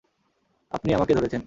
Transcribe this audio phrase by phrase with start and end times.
[0.71, 1.39] আপনিই আমাকে ধরেছেন।